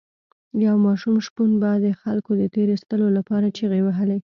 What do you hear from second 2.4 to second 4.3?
تیر ایستلو لپاره چیغې وهلې.